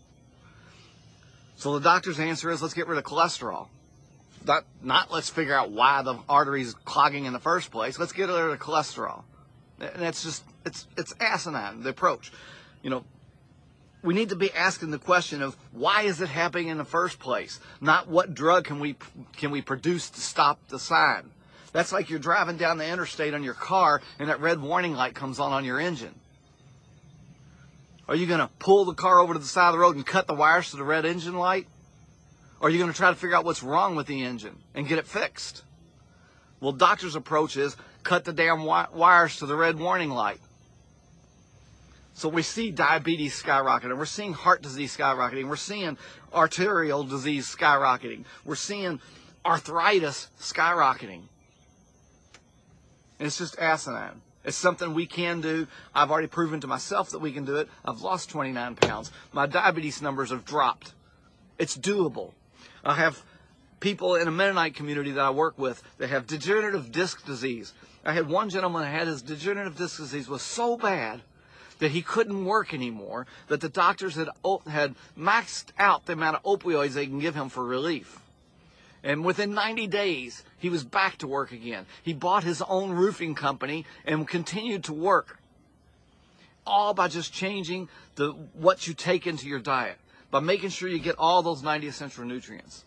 So 1.56 1.74
the 1.74 1.84
doctor's 1.84 2.20
answer 2.20 2.52
is 2.52 2.62
let's 2.62 2.74
get 2.74 2.88
rid 2.88 2.98
of 2.98 3.06
cholesterol. 3.06 3.68
Not, 4.46 4.66
not 4.82 5.12
let's 5.12 5.30
figure 5.30 5.56
out 5.56 5.72
why 5.72 6.02
the 6.02 6.18
artery's 6.28 6.74
clogging 6.74 7.26
in 7.26 7.34
the 7.34 7.40
first 7.40 7.72
place. 7.72 7.98
Let's 7.98 8.12
get 8.12 8.28
rid 8.28 8.32
of 8.32 8.60
cholesterol. 8.60 9.24
And 9.80 10.02
that's 10.02 10.24
just, 10.24 10.44
it's, 10.66 10.88
it's 10.98 11.14
asinine, 11.20 11.82
the 11.84 11.90
approach. 11.90 12.32
You 12.82 12.90
know, 12.90 13.06
we 14.04 14.14
need 14.14 14.30
to 14.30 14.36
be 14.36 14.52
asking 14.52 14.92
the 14.92 15.00
question 15.00 15.42
of 15.42 15.56
why 15.72 16.04
is 16.04 16.22
it 16.22 16.28
happening 16.28 16.68
in 16.68 16.78
the 16.78 16.86
first 16.86 17.20
place? 17.20 17.60
Not 17.80 18.10
what 18.10 18.34
drug 18.34 18.66
can 18.66 18.80
we, 18.80 18.98
can 19.38 19.50
we 19.50 19.62
produce 19.62 20.10
to 20.12 20.20
stop 20.20 20.60
the 20.68 20.78
sign? 20.78 21.32
That's 21.72 21.92
like 21.92 22.10
you're 22.10 22.20
driving 22.20 22.58
down 22.58 22.78
the 22.78 22.88
interstate 22.88 23.34
on 23.34 23.44
your 23.44 23.54
car 23.54 24.02
and 24.20 24.30
that 24.30 24.42
red 24.42 24.62
warning 24.62 24.94
light 24.94 25.16
comes 25.16 25.40
on 25.40 25.54
on 25.54 25.66
your 25.66 25.80
engine. 25.80 26.14
Are 28.08 28.16
you 28.16 28.28
going 28.28 28.42
to 28.42 28.50
pull 28.60 28.84
the 28.84 28.94
car 28.94 29.20
over 29.20 29.34
to 29.34 29.40
the 29.40 29.46
side 29.46 29.70
of 29.70 29.74
the 29.74 29.80
road 29.80 29.96
and 29.96 30.06
cut 30.06 30.28
the 30.28 30.34
wires 30.34 30.72
to 30.72 30.78
the 30.78 30.84
red 30.84 31.06
engine 31.06 31.38
light? 31.38 31.68
Or 32.60 32.68
are 32.68 32.70
you 32.70 32.78
going 32.78 32.92
to 32.92 32.98
try 32.98 33.10
to 33.10 33.16
figure 33.16 33.36
out 33.36 33.46
what's 33.46 33.64
wrong 33.64 33.96
with 33.96 34.08
the 34.08 34.24
engine 34.24 34.58
and 34.76 34.88
get 34.88 35.00
it 35.00 35.08
fixed? 35.08 35.64
Well, 36.60 36.74
doctor's 36.74 37.16
approach 37.16 37.56
is 37.56 37.76
cut 38.04 38.26
the 38.26 38.34
damn 38.34 38.66
wires 38.66 39.38
to 39.38 39.46
the 39.46 39.56
red 39.56 39.80
warning 39.80 40.10
light. 40.10 40.40
So 42.14 42.30
we 42.30 42.44
see 42.44 42.72
diabetes 42.72 43.42
skyrocketing. 43.42 43.98
We're 43.98 44.06
seeing 44.06 44.34
heart 44.34 44.62
disease 44.62 44.96
skyrocketing. 44.96 45.50
We're 45.50 45.56
seeing 45.56 45.98
arterial 46.34 47.04
disease 47.04 47.54
skyrocketing. 47.54 48.26
We're 48.46 48.56
seeing 48.56 49.00
arthritis 49.46 50.30
skyrocketing. 50.40 51.24
And 53.20 53.28
it's 53.28 53.38
just 53.38 53.58
asinine. 53.58 54.22
It's 54.44 54.58
something 54.58 54.94
we 54.94 55.06
can 55.06 55.42
do. 55.42 55.68
I've 55.96 56.12
already 56.12 56.28
proven 56.28 56.60
to 56.62 56.68
myself 56.68 57.12
that 57.12 57.20
we 57.20 57.32
can 57.32 57.46
do 57.46 57.56
it. 57.58 57.70
I've 57.84 58.02
lost 58.02 58.30
29 58.30 58.76
pounds. 58.76 59.12
My 59.32 59.46
diabetes 59.46 60.02
numbers 60.02 60.30
have 60.30 60.46
dropped. 60.46 60.94
It's 61.58 61.78
doable. 61.78 62.34
I 62.84 62.96
have 62.96 63.24
people 63.80 64.16
in 64.16 64.28
a 64.28 64.32
Mennonite 64.32 64.76
community 64.76 65.12
that 65.12 65.22
I 65.22 65.30
work 65.30 65.58
with 65.58 65.82
that 65.98 66.10
have 66.10 66.28
degenerative 66.28 66.92
disc 66.92 67.26
disease. 67.26 67.74
I 68.06 68.14
had 68.14 68.28
one 68.28 68.50
gentleman 68.50 68.82
that 68.84 68.90
had 68.90 69.08
his 69.08 69.22
degenerative 69.22 69.78
disc 69.78 69.98
disease 69.98 70.28
was 70.28 70.42
so 70.42 70.78
bad 70.78 71.22
that 71.80 71.92
he 71.92 72.02
couldn't 72.02 72.46
work 72.46 72.74
anymore, 72.74 73.28
that 73.48 73.62
the 73.62 73.70
doctors 73.70 74.16
had, 74.16 74.30
oh, 74.44 74.62
had 74.68 74.96
maxed 75.18 75.68
out 75.78 76.06
the 76.06 76.14
amount 76.14 76.38
of 76.38 76.44
opioids 76.44 76.94
they 76.94 77.08
can 77.08 77.20
give 77.20 77.36
him 77.36 77.50
for 77.50 77.64
relief. 77.64 78.20
And 79.04 79.26
within 79.26 79.54
90 79.54 79.88
days, 79.88 80.44
he 80.58 80.70
was 80.70 80.84
back 80.84 81.18
to 81.18 81.28
work 81.28 81.52
again. 81.52 81.86
He 82.02 82.14
bought 82.14 82.46
his 82.46 82.62
own 82.62 82.92
roofing 82.92 83.36
company 83.36 83.86
and 84.06 84.28
continued 84.28 84.86
to 84.86 84.94
work. 84.94 85.40
All 86.66 86.94
by 86.94 87.10
just 87.10 87.34
changing 87.34 87.90
the 88.16 88.30
what 88.54 88.88
you 88.88 88.94
take 88.94 89.28
into 89.28 89.48
your 89.48 89.60
diet, 89.60 89.98
by 90.32 90.40
making 90.40 90.70
sure 90.70 90.88
you 90.88 91.00
get 91.00 91.16
all 91.18 91.44
those 91.44 91.62
90 91.62 91.88
essential 91.88 92.24
nutrients. 92.24 92.86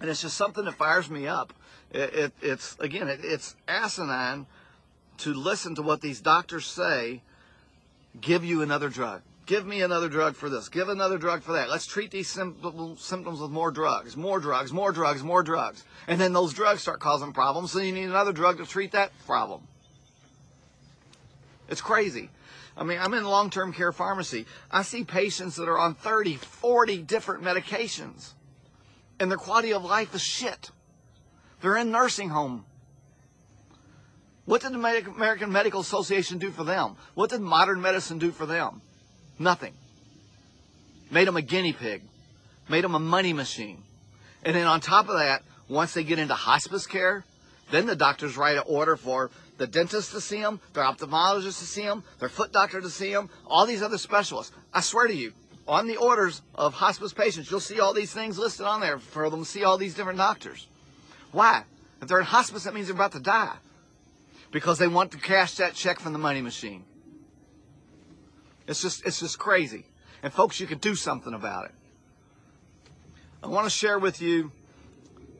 And 0.00 0.08
it's 0.08 0.22
just 0.22 0.38
something 0.38 0.64
that 0.64 0.74
fires 0.74 1.10
me 1.10 1.26
up. 1.26 1.52
It, 1.92 2.14
it, 2.14 2.32
it's 2.40 2.76
again, 2.80 3.08
it, 3.08 3.20
it's 3.22 3.54
asinine 3.68 4.46
to 5.18 5.34
listen 5.34 5.74
to 5.74 5.82
what 5.82 6.00
these 6.00 6.22
doctors 6.22 6.66
say. 6.66 7.20
Give 8.20 8.44
you 8.44 8.62
another 8.62 8.88
drug. 8.88 9.22
Give 9.46 9.64
me 9.64 9.82
another 9.82 10.08
drug 10.08 10.34
for 10.34 10.48
this. 10.48 10.68
Give 10.68 10.88
another 10.88 11.18
drug 11.18 11.42
for 11.42 11.52
that. 11.52 11.70
Let's 11.70 11.86
treat 11.86 12.10
these 12.10 12.28
symptoms 12.28 13.40
with 13.40 13.50
more 13.50 13.70
drugs, 13.70 14.16
more 14.16 14.40
drugs, 14.40 14.72
more 14.72 14.90
drugs, 14.90 15.22
more 15.22 15.44
drugs. 15.44 15.84
And 16.08 16.20
then 16.20 16.32
those 16.32 16.52
drugs 16.52 16.82
start 16.82 16.98
causing 16.98 17.32
problems, 17.32 17.70
so 17.70 17.78
you 17.78 17.92
need 17.92 18.04
another 18.04 18.32
drug 18.32 18.58
to 18.58 18.66
treat 18.66 18.92
that 18.92 19.12
problem. 19.24 19.62
It's 21.68 21.80
crazy. 21.80 22.30
I 22.76 22.84
mean, 22.84 22.98
I'm 22.98 23.14
in 23.14 23.24
long 23.24 23.50
term 23.50 23.72
care 23.72 23.92
pharmacy. 23.92 24.46
I 24.70 24.82
see 24.82 25.04
patients 25.04 25.56
that 25.56 25.68
are 25.68 25.78
on 25.78 25.94
30, 25.94 26.36
40 26.36 27.02
different 27.02 27.44
medications, 27.44 28.32
and 29.20 29.30
their 29.30 29.38
quality 29.38 29.72
of 29.72 29.84
life 29.84 30.14
is 30.14 30.22
shit. 30.22 30.70
They're 31.60 31.76
in 31.76 31.90
nursing 31.90 32.30
home. 32.30 32.64
What 34.46 34.62
did 34.62 34.72
the 34.72 34.76
American 34.78 35.52
Medical 35.52 35.80
Association 35.80 36.38
do 36.38 36.50
for 36.50 36.64
them? 36.64 36.96
What 37.14 37.30
did 37.30 37.40
modern 37.40 37.82
medicine 37.82 38.18
do 38.18 38.30
for 38.30 38.46
them? 38.46 38.80
Nothing. 39.38 39.74
Made 41.10 41.26
them 41.26 41.36
a 41.36 41.42
guinea 41.42 41.72
pig. 41.72 42.02
Made 42.68 42.84
them 42.84 42.94
a 42.94 43.00
money 43.00 43.32
machine. 43.32 43.82
And 44.44 44.54
then 44.54 44.66
on 44.66 44.80
top 44.80 45.08
of 45.08 45.18
that, 45.18 45.42
once 45.68 45.94
they 45.94 46.04
get 46.04 46.20
into 46.20 46.34
hospice 46.34 46.86
care, 46.86 47.24
then 47.72 47.86
the 47.86 47.96
doctors 47.96 48.36
write 48.36 48.56
an 48.56 48.62
order 48.66 48.96
for 48.96 49.30
the 49.58 49.66
dentist 49.66 50.12
to 50.12 50.20
see 50.20 50.40
them, 50.40 50.60
their 50.74 50.84
ophthalmologist 50.84 51.58
to 51.58 51.64
see 51.64 51.82
them, 51.82 52.04
their 52.20 52.28
foot 52.28 52.52
doctor 52.52 52.80
to 52.80 52.90
see 52.90 53.12
them, 53.12 53.28
all 53.46 53.66
these 53.66 53.82
other 53.82 53.98
specialists. 53.98 54.54
I 54.72 54.80
swear 54.80 55.08
to 55.08 55.14
you, 55.14 55.32
on 55.66 55.88
the 55.88 55.96
orders 55.96 56.42
of 56.54 56.74
hospice 56.74 57.12
patients, 57.12 57.50
you'll 57.50 57.58
see 57.58 57.80
all 57.80 57.92
these 57.92 58.12
things 58.12 58.38
listed 58.38 58.66
on 58.66 58.80
there 58.80 58.98
for 58.98 59.28
them 59.28 59.40
to 59.40 59.46
see 59.46 59.64
all 59.64 59.78
these 59.78 59.94
different 59.94 60.18
doctors. 60.18 60.68
Why? 61.32 61.64
If 62.00 62.06
they're 62.06 62.20
in 62.20 62.26
hospice, 62.26 62.64
that 62.64 62.74
means 62.74 62.86
they're 62.86 62.94
about 62.94 63.12
to 63.12 63.20
die. 63.20 63.56
Because 64.50 64.78
they 64.78 64.88
want 64.88 65.12
to 65.12 65.18
cash 65.18 65.56
that 65.56 65.74
check 65.74 65.98
from 65.98 66.12
the 66.12 66.18
money 66.18 66.40
machine. 66.40 66.84
It's 68.66 68.82
just, 68.82 69.06
it's 69.06 69.20
just 69.20 69.38
crazy. 69.38 69.86
And 70.22 70.32
folks, 70.32 70.60
you 70.60 70.66
can 70.66 70.78
do 70.78 70.94
something 70.94 71.34
about 71.34 71.66
it. 71.66 71.72
I 73.42 73.48
want 73.48 73.64
to 73.64 73.70
share 73.70 73.98
with 73.98 74.20
you, 74.20 74.50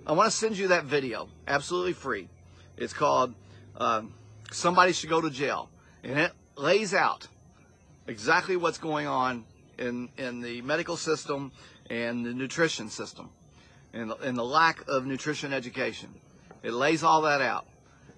I 0.07 0.13
want 0.13 0.31
to 0.31 0.37
send 0.37 0.57
you 0.57 0.69
that 0.69 0.85
video, 0.85 1.29
absolutely 1.49 1.93
free. 1.93 2.29
It's 2.77 2.93
called 2.93 3.35
um, 3.77 4.15
Somebody 4.53 4.93
Should 4.93 5.11
Go 5.11 5.21
to 5.21 5.31
Jail. 5.31 5.71
And 6.05 6.19
it 6.19 6.33
lays 6.57 6.95
out 6.95 7.27
exactly 8.07 8.57
what's 8.57 8.79
going 8.79 9.07
on 9.07 9.45
in, 9.79 10.09
in 10.17 10.41
the 10.41 10.63
medical 10.63 10.97
system 10.97 11.53
and 11.91 12.25
the 12.25 12.33
nutrition 12.33 12.89
system 12.89 13.31
and 13.93 14.11
the, 14.11 14.17
and 14.17 14.37
the 14.37 14.45
lack 14.45 14.87
of 14.89 15.07
nutrition 15.07 15.53
education. 15.53 16.15
It 16.63 16.73
lays 16.73 17.03
all 17.03 17.23
that 17.23 17.41
out. 17.41 17.67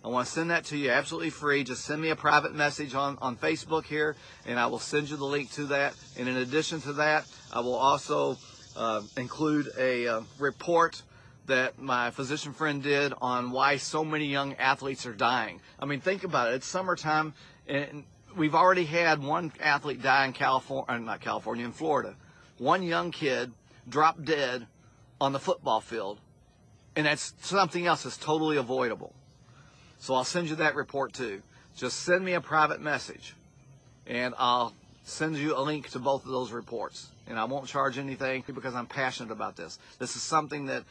I 0.08 0.10
want 0.10 0.26
to 0.26 0.32
send 0.32 0.50
that 0.52 0.64
to 0.66 0.76
you 0.78 0.90
absolutely 0.90 1.28
free. 1.28 1.64
Just 1.64 1.84
send 1.84 2.00
me 2.00 2.08
a 2.08 2.16
private 2.16 2.54
message 2.54 2.94
on, 2.94 3.18
on 3.20 3.36
Facebook 3.36 3.84
here, 3.84 4.16
and 4.46 4.58
I 4.58 4.64
will 4.68 4.78
send 4.78 5.10
you 5.10 5.18
the 5.18 5.26
link 5.26 5.52
to 5.52 5.66
that. 5.66 5.94
And 6.18 6.26
in 6.26 6.38
addition 6.38 6.80
to 6.82 6.94
that, 6.94 7.26
I 7.52 7.60
will 7.60 7.74
also 7.74 8.38
uh, 8.74 9.02
include 9.18 9.68
a 9.78 10.08
uh, 10.08 10.20
report 10.38 11.02
that 11.44 11.78
my 11.78 12.10
physician 12.10 12.54
friend 12.54 12.82
did 12.82 13.12
on 13.20 13.50
why 13.50 13.76
so 13.76 14.02
many 14.02 14.24
young 14.24 14.54
athletes 14.54 15.04
are 15.04 15.12
dying. 15.12 15.60
I 15.78 15.84
mean, 15.84 16.00
think 16.00 16.24
about 16.24 16.52
it. 16.52 16.54
It's 16.54 16.66
summertime, 16.66 17.34
and 17.66 18.04
we've 18.34 18.54
already 18.54 18.86
had 18.86 19.22
one 19.22 19.52
athlete 19.60 20.00
die 20.00 20.24
in 20.24 20.32
California, 20.32 20.86
uh, 20.88 20.96
not 20.96 21.20
California, 21.20 21.66
in 21.66 21.72
Florida. 21.72 22.16
One 22.56 22.82
young 22.82 23.10
kid 23.10 23.52
dropped 23.86 24.24
dead 24.24 24.68
on 25.20 25.34
the 25.34 25.38
football 25.38 25.82
field, 25.82 26.18
and 26.96 27.04
that's 27.04 27.34
something 27.42 27.84
else 27.84 28.04
that's 28.04 28.16
totally 28.16 28.56
avoidable. 28.56 29.12
So 29.98 30.14
I'll 30.14 30.24
send 30.24 30.48
you 30.48 30.56
that 30.56 30.74
report 30.74 31.12
too. 31.12 31.42
Just 31.76 32.00
send 32.00 32.24
me 32.24 32.32
a 32.32 32.40
private 32.40 32.80
message 32.80 33.34
and 34.06 34.34
I'll 34.38 34.72
send 35.04 35.36
you 35.36 35.56
a 35.56 35.60
link 35.60 35.90
to 35.90 35.98
both 35.98 36.24
of 36.24 36.30
those 36.30 36.52
reports. 36.52 37.08
And 37.26 37.38
I 37.38 37.44
won't 37.44 37.66
charge 37.66 37.98
anything 37.98 38.44
because 38.46 38.74
I'm 38.74 38.86
passionate 38.86 39.32
about 39.32 39.56
this. 39.56 39.78
This 39.98 40.16
is 40.16 40.22
something 40.22 40.66
that 40.66 40.84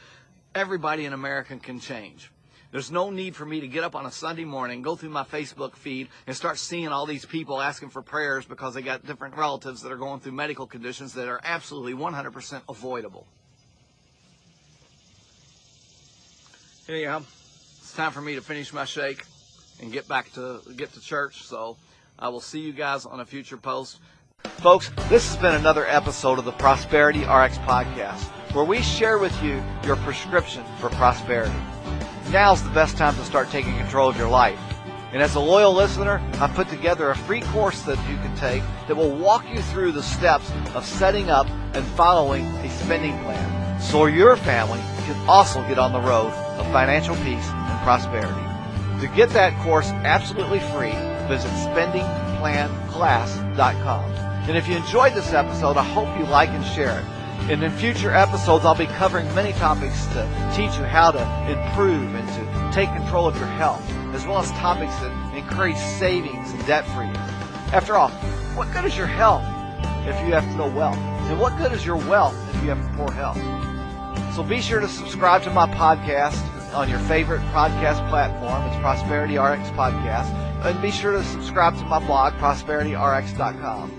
everybody 0.54 1.04
in 1.04 1.12
America 1.12 1.56
can 1.56 1.80
change. 1.80 2.30
There's 2.70 2.90
no 2.90 3.10
need 3.10 3.34
for 3.34 3.46
me 3.46 3.60
to 3.60 3.66
get 3.66 3.82
up 3.82 3.96
on 3.96 4.04
a 4.04 4.10
Sunday 4.10 4.44
morning, 4.44 4.82
go 4.82 4.94
through 4.94 5.08
my 5.08 5.24
Facebook 5.24 5.74
feed, 5.74 6.08
and 6.26 6.36
start 6.36 6.58
seeing 6.58 6.88
all 6.88 7.06
these 7.06 7.24
people 7.24 7.62
asking 7.62 7.88
for 7.88 8.02
prayers 8.02 8.44
because 8.44 8.74
they 8.74 8.82
got 8.82 9.06
different 9.06 9.36
relatives 9.36 9.80
that 9.82 9.90
are 9.90 9.96
going 9.96 10.20
through 10.20 10.32
medical 10.32 10.66
conditions 10.66 11.14
that 11.14 11.28
are 11.28 11.40
absolutely 11.44 11.94
100% 11.94 12.62
avoidable. 12.68 13.26
Anyhow, 16.88 17.22
it's 17.88 17.96
time 17.96 18.12
for 18.12 18.20
me 18.20 18.34
to 18.34 18.42
finish 18.42 18.70
my 18.70 18.84
shake 18.84 19.24
and 19.80 19.90
get 19.90 20.06
back 20.06 20.30
to 20.34 20.60
get 20.76 20.92
to 20.92 21.00
church. 21.00 21.44
So 21.44 21.78
I 22.18 22.28
will 22.28 22.40
see 22.40 22.60
you 22.60 22.74
guys 22.74 23.06
on 23.06 23.20
a 23.20 23.24
future 23.24 23.56
post. 23.56 23.98
Folks, 24.58 24.90
this 25.08 25.26
has 25.26 25.38
been 25.38 25.54
another 25.54 25.86
episode 25.86 26.38
of 26.38 26.44
the 26.44 26.52
Prosperity 26.52 27.20
RX 27.20 27.56
podcast, 27.58 28.24
where 28.52 28.66
we 28.66 28.82
share 28.82 29.16
with 29.16 29.32
you 29.42 29.64
your 29.84 29.96
prescription 29.96 30.64
for 30.80 30.90
prosperity. 30.90 31.56
Now's 32.30 32.62
the 32.62 32.68
best 32.70 32.98
time 32.98 33.14
to 33.14 33.24
start 33.24 33.48
taking 33.48 33.74
control 33.78 34.10
of 34.10 34.18
your 34.18 34.28
life. 34.28 34.60
And 35.14 35.22
as 35.22 35.36
a 35.36 35.40
loyal 35.40 35.72
listener, 35.72 36.20
I've 36.34 36.52
put 36.52 36.68
together 36.68 37.08
a 37.08 37.16
free 37.16 37.40
course 37.40 37.80
that 37.84 37.96
you 38.10 38.16
can 38.16 38.36
take 38.36 38.62
that 38.86 38.96
will 38.96 39.16
walk 39.16 39.48
you 39.48 39.62
through 39.62 39.92
the 39.92 40.02
steps 40.02 40.52
of 40.74 40.84
setting 40.84 41.30
up 41.30 41.48
and 41.72 41.82
following 41.96 42.44
a 42.44 42.68
spending 42.68 43.18
plan 43.22 43.80
so 43.80 44.04
your 44.04 44.36
family 44.36 44.80
can 45.06 45.16
also 45.26 45.66
get 45.68 45.78
on 45.78 45.94
the 45.94 46.00
road 46.00 46.30
of 46.58 46.66
financial 46.66 47.16
peace 47.16 47.50
prosperity. 47.88 48.44
To 49.00 49.08
get 49.16 49.30
that 49.30 49.56
course 49.64 49.88
absolutely 50.04 50.60
free, 50.60 50.92
visit 51.26 51.50
spendingplanclass.com. 51.64 54.04
And 54.46 54.58
if 54.58 54.68
you 54.68 54.76
enjoyed 54.76 55.14
this 55.14 55.32
episode, 55.32 55.78
I 55.78 55.84
hope 55.84 56.18
you 56.18 56.26
like 56.26 56.50
and 56.50 56.62
share 56.62 57.00
it. 57.00 57.06
And 57.50 57.64
in 57.64 57.72
future 57.72 58.12
episodes, 58.12 58.66
I'll 58.66 58.74
be 58.74 58.84
covering 58.84 59.34
many 59.34 59.54
topics 59.54 60.04
to 60.08 60.28
teach 60.54 60.76
you 60.76 60.84
how 60.84 61.12
to 61.12 61.50
improve 61.50 62.14
and 62.14 62.28
to 62.28 62.70
take 62.74 62.90
control 62.90 63.26
of 63.26 63.38
your 63.38 63.46
health, 63.46 63.80
as 64.12 64.26
well 64.26 64.36
as 64.36 64.50
topics 64.50 64.94
that 64.96 65.10
encourage 65.34 65.78
savings 65.78 66.52
and 66.52 66.66
debt 66.66 66.84
freedom. 66.88 67.16
After 67.72 67.96
all, 67.96 68.10
what 68.54 68.70
good 68.70 68.84
is 68.84 68.98
your 68.98 69.06
health 69.06 69.44
if 70.06 70.14
you 70.26 70.34
have 70.34 70.44
no 70.58 70.68
wealth? 70.68 70.98
And 70.98 71.40
what 71.40 71.56
good 71.56 71.72
is 71.72 71.86
your 71.86 71.96
wealth 71.96 72.36
if 72.54 72.62
you 72.62 72.68
have 72.68 72.96
poor 72.98 73.10
health? 73.10 73.40
So 74.36 74.42
be 74.42 74.60
sure 74.60 74.80
to 74.80 74.88
subscribe 74.88 75.42
to 75.44 75.50
my 75.50 75.66
podcast 75.66 76.44
on 76.78 76.88
your 76.88 77.00
favorite 77.00 77.40
podcast 77.50 78.08
platform. 78.08 78.62
It's 78.68 78.76
Prosperity 78.76 79.36
RX 79.36 79.68
Podcast. 79.70 80.32
And 80.64 80.80
be 80.80 80.92
sure 80.92 81.10
to 81.10 81.24
subscribe 81.24 81.76
to 81.76 81.84
my 81.86 81.98
blog, 81.98 82.34
prosperityrx.com. 82.34 83.97